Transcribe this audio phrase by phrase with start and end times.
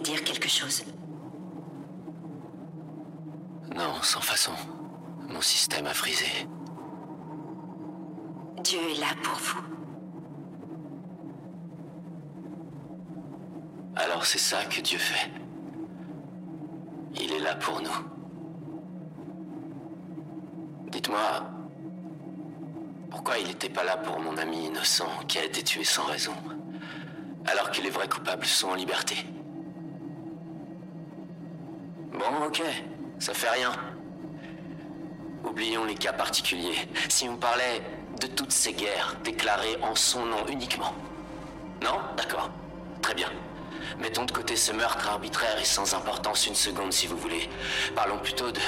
[0.00, 0.84] dire quelque chose
[3.74, 4.52] Non, sans façon.
[5.28, 6.46] Mon système a frisé.
[8.62, 9.60] Dieu est là pour vous.
[13.96, 15.30] Alors c'est ça que Dieu fait.
[17.20, 17.90] Il est là pour nous.
[20.90, 21.20] Dites-moi,
[23.10, 26.34] pourquoi il n'était pas là pour mon ami innocent qui a été tué sans raison,
[27.46, 29.16] alors que les vrais coupables sont en liberté?
[32.54, 32.64] Ok,
[33.18, 33.72] ça fait rien.
[35.44, 36.88] Oublions les cas particuliers.
[37.08, 37.82] Si on parlait
[38.20, 40.94] de toutes ces guerres déclarées en son nom uniquement.
[41.82, 41.98] Non?
[42.16, 42.50] D'accord.
[43.02, 43.28] Très bien.
[43.98, 47.50] Mettons de côté ce meurtre arbitraire et sans importance une seconde si vous voulez.
[47.94, 48.60] Parlons plutôt de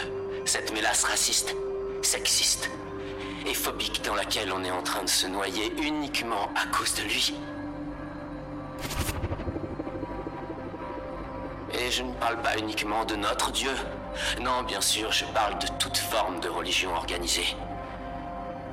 [0.44, 1.54] cette mélasse raciste,
[2.02, 2.70] sexiste
[3.46, 7.02] et phobique dans laquelle on est en train de se noyer uniquement à cause de
[7.02, 7.34] lui.
[11.86, 13.70] Et je ne parle pas uniquement de notre Dieu.
[14.40, 17.56] Non, bien sûr, je parle de toute forme de religion organisée.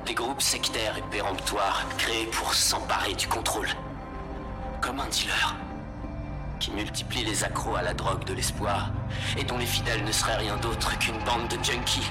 [0.04, 3.68] Des groupes sectaires et péremptoires créés pour s'emparer du contrôle.
[4.80, 5.54] Comme un dealer
[6.58, 8.90] qui multiplie les accros à la drogue de l'espoir
[9.36, 12.10] et dont les fidèles ne seraient rien d'autre qu'une bande de junkies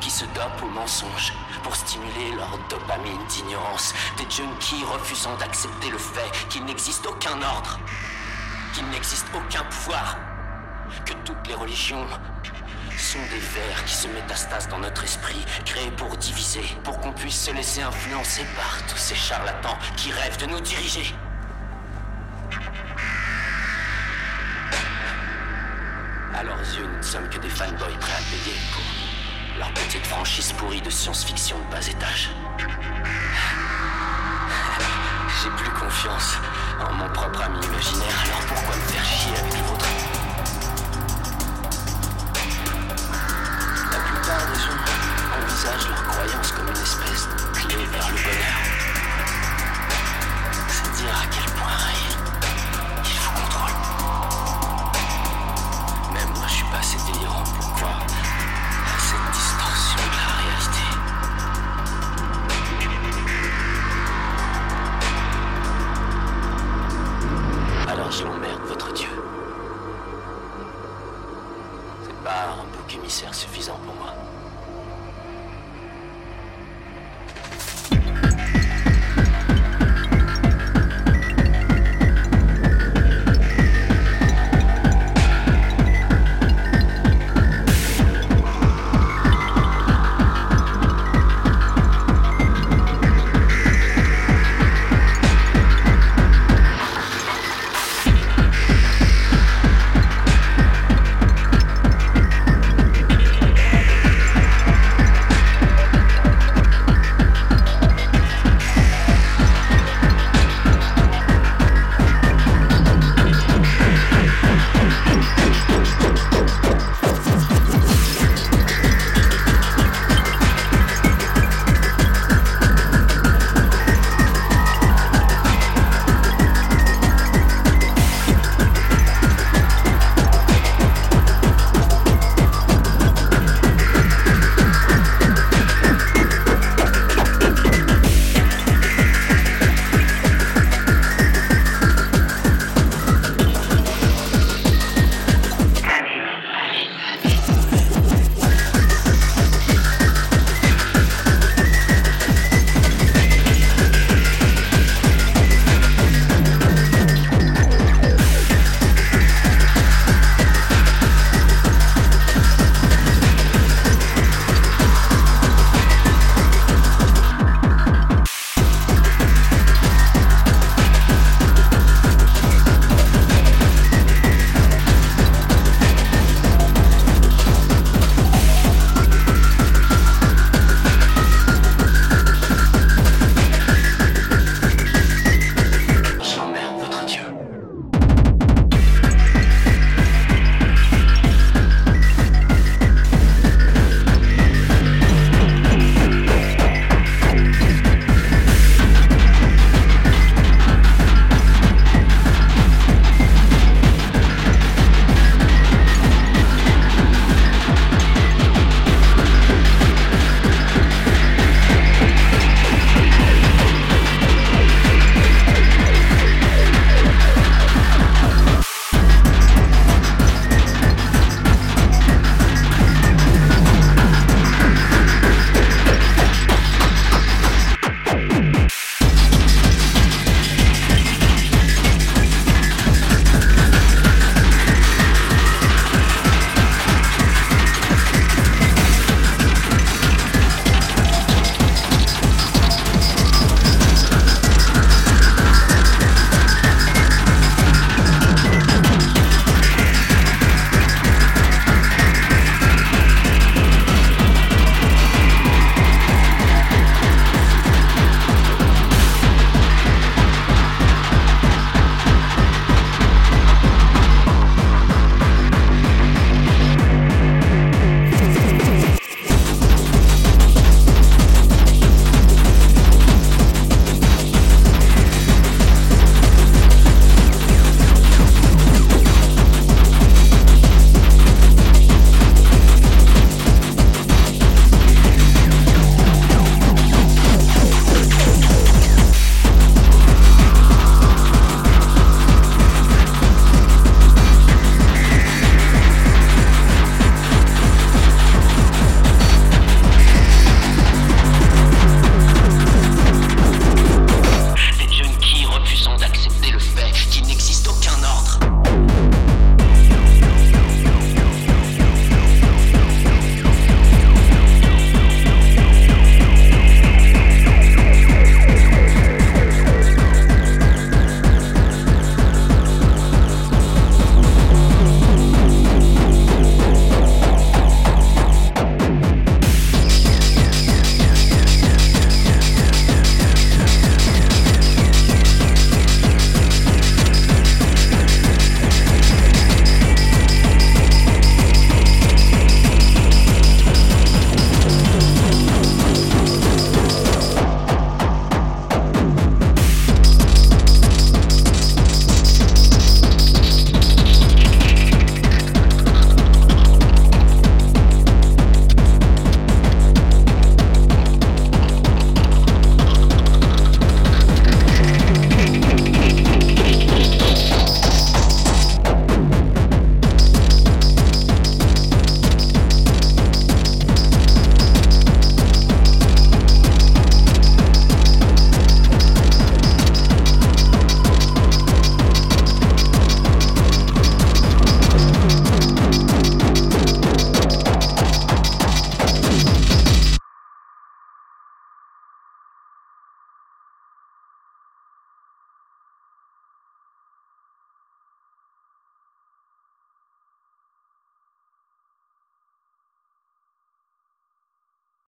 [0.00, 5.98] qui se dopent au mensonge pour stimuler leur dopamine d'ignorance, des junkies refusant d'accepter le
[5.98, 7.78] fait qu'il n'existe aucun ordre,
[8.76, 10.18] qu'il n'existe aucun pouvoir,
[11.06, 12.06] que toutes les religions
[12.98, 17.40] sont des vers qui se métastasent dans notre esprit, créés pour diviser, pour qu'on puisse
[17.46, 21.14] se laisser influencer par tous ces charlatans qui rêvent de nous diriger.
[26.34, 30.06] À leurs yeux, nous ne sommes que des fanboys prêts à payer pour leur petite
[30.06, 32.30] franchise pourrie de science-fiction de bas étage.
[35.42, 36.36] J'ai plus confiance
[36.92, 38.74] mon propre ami imaginaire, alors pourquoi
[72.96, 74.14] émissaire suffisant pour moi.